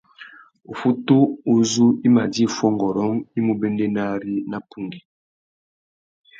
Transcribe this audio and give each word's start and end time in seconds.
Uffutu 0.71 1.17
uzú 1.55 1.87
i 2.05 2.07
mà 2.15 2.23
djï 2.31 2.45
fuongôrông 2.55 3.17
i 3.37 3.39
mú 3.45 3.53
béndénari 3.61 4.35
nà 4.49 4.57
pungüi. 4.69 5.01